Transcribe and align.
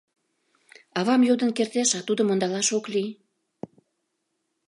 Авам 0.99 1.21
йодын 1.29 1.51
кертеш, 1.57 1.89
а 1.97 2.01
тудым 2.07 2.27
ондалаш 2.33 2.67
ок 2.77 2.85
лий. 2.93 3.09